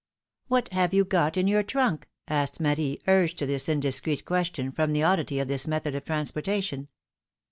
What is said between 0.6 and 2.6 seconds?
have you got in your trunk?" asked